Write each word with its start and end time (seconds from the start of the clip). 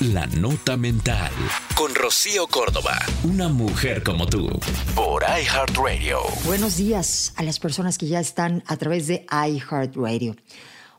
La 0.00 0.26
Nota 0.26 0.78
Mental. 0.78 1.30
Con 1.76 1.94
Rocío 1.94 2.46
Córdoba. 2.46 2.98
Una 3.22 3.50
mujer 3.50 4.02
como 4.02 4.24
tú. 4.26 4.48
Por 4.94 5.22
iHeartRadio. 5.24 6.20
Buenos 6.46 6.78
días 6.78 7.34
a 7.36 7.42
las 7.42 7.58
personas 7.58 7.98
que 7.98 8.06
ya 8.06 8.18
están 8.18 8.64
a 8.66 8.78
través 8.78 9.08
de 9.08 9.26
iHeartRadio. 9.30 10.36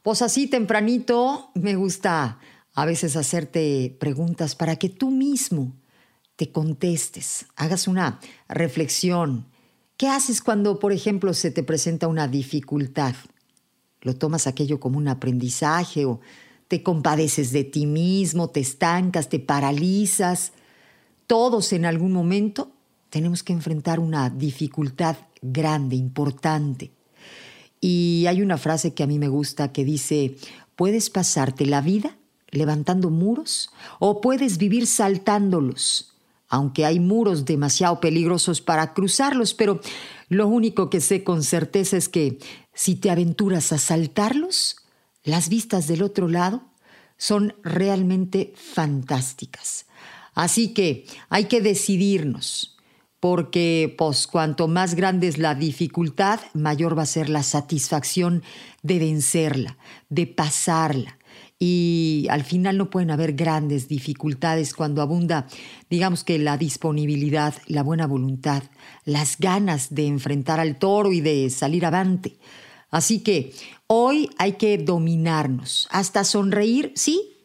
Pues 0.03 0.21
así 0.21 0.45
tempranito 0.45 1.49
me 1.55 1.73
gusta 1.73 2.37
a 2.75 2.85
veces 2.85 3.15
hacerte 3.15 3.97
preguntas 3.99 4.53
para 4.53 4.75
que 4.75 4.89
tú 4.89 5.09
mismo 5.09 5.75
te 6.35 6.51
contestes, 6.51 7.47
hagas 7.55 7.87
una 7.87 8.19
reflexión. 8.49 9.47
¿Qué 9.97 10.09
haces 10.09 10.43
cuando, 10.43 10.77
por 10.77 10.93
ejemplo, 10.93 11.33
se 11.33 11.49
te 11.49 11.63
presenta 11.63 12.07
una 12.07 12.27
dificultad? 12.27 13.15
¿Lo 14.01 14.15
tomas 14.15 14.45
aquello 14.45 14.79
como 14.79 14.99
un 14.99 15.07
aprendizaje 15.07 16.05
o 16.05 16.19
te 16.71 16.83
compadeces 16.83 17.51
de 17.51 17.65
ti 17.65 17.85
mismo, 17.85 18.49
te 18.49 18.61
estancas, 18.61 19.27
te 19.27 19.39
paralizas? 19.39 20.53
Todos 21.27 21.73
en 21.73 21.83
algún 21.83 22.13
momento 22.13 22.71
tenemos 23.09 23.43
que 23.43 23.51
enfrentar 23.51 23.99
una 23.99 24.29
dificultad 24.29 25.17
grande, 25.41 25.97
importante. 25.97 26.93
Y 27.81 28.23
hay 28.29 28.41
una 28.41 28.57
frase 28.57 28.93
que 28.93 29.03
a 29.03 29.07
mí 29.07 29.19
me 29.19 29.27
gusta 29.27 29.73
que 29.73 29.83
dice, 29.83 30.37
puedes 30.77 31.09
pasarte 31.09 31.65
la 31.65 31.81
vida 31.81 32.15
levantando 32.51 33.09
muros 33.09 33.69
o 33.99 34.21
puedes 34.21 34.57
vivir 34.57 34.87
saltándolos 34.87 36.07
aunque 36.53 36.85
hay 36.85 36.99
muros 36.99 37.45
demasiado 37.45 38.01
peligrosos 38.01 38.59
para 38.59 38.93
cruzarlos, 38.93 39.53
pero 39.53 39.79
lo 40.27 40.47
único 40.47 40.89
que 40.89 40.99
sé 40.99 41.23
con 41.23 41.43
certeza 41.43 41.95
es 41.95 42.09
que 42.09 42.39
si 42.73 42.95
te 42.95 43.09
aventuras 43.09 43.71
a 43.71 43.77
saltarlos, 43.77 44.75
las 45.23 45.47
vistas 45.47 45.87
del 45.87 46.01
otro 46.01 46.27
lado 46.27 46.70
son 47.21 47.53
realmente 47.63 48.51
fantásticas. 48.55 49.85
Así 50.33 50.73
que 50.73 51.05
hay 51.29 51.45
que 51.45 51.61
decidirnos, 51.61 52.79
porque 53.19 53.93
pues 53.95 54.25
cuanto 54.25 54.67
más 54.67 54.95
grande 54.95 55.27
es 55.27 55.37
la 55.37 55.53
dificultad, 55.53 56.39
mayor 56.55 56.97
va 56.97 57.03
a 57.03 57.05
ser 57.05 57.29
la 57.29 57.43
satisfacción 57.43 58.41
de 58.81 58.97
vencerla, 58.97 59.77
de 60.09 60.25
pasarla, 60.25 61.19
y 61.59 62.25
al 62.31 62.43
final 62.43 62.79
no 62.79 62.89
pueden 62.89 63.11
haber 63.11 63.33
grandes 63.33 63.87
dificultades 63.87 64.73
cuando 64.73 65.03
abunda, 65.03 65.45
digamos 65.91 66.23
que 66.23 66.39
la 66.39 66.57
disponibilidad, 66.57 67.53
la 67.67 67.83
buena 67.83 68.07
voluntad, 68.07 68.63
las 69.05 69.37
ganas 69.37 69.93
de 69.93 70.07
enfrentar 70.07 70.59
al 70.59 70.79
toro 70.79 71.11
y 71.11 71.21
de 71.21 71.51
salir 71.51 71.85
avante. 71.85 72.39
Así 72.91 73.21
que 73.21 73.53
hoy 73.87 74.29
hay 74.37 74.53
que 74.53 74.77
dominarnos, 74.77 75.87
hasta 75.91 76.23
sonreír, 76.23 76.91
sí, 76.95 77.37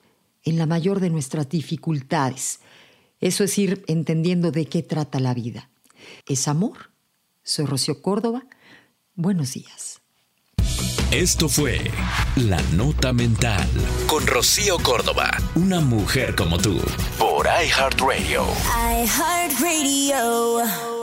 en 0.42 0.58
la 0.58 0.66
mayor 0.66 1.00
de 1.00 1.11
nuestras 1.11 1.48
dificultades. 1.48 2.61
Eso 3.20 3.44
es 3.44 3.56
ir 3.56 3.84
entendiendo 3.86 4.50
de 4.50 4.67
qué 4.67 4.83
trata 4.83 5.20
la 5.20 5.33
vida. 5.33 5.70
Es 6.27 6.48
amor. 6.48 6.91
Soy 7.42 7.64
Rocío 7.67 8.02
Córdoba. 8.02 8.44
Buenos 9.14 9.55
días. 9.55 10.00
Esto 11.12 11.48
fue 11.48 11.80
La 12.34 12.61
Nota 12.72 13.12
Mental 13.12 13.69
con 14.06 14.27
Rocío 14.27 14.77
Córdoba, 14.78 15.30
una 15.55 15.80
mujer 15.80 16.34
como 16.34 16.58
tú, 16.58 16.80
por 17.19 17.47
iHeartRadio. 17.47 18.44
iHeartRadio. 19.05 20.95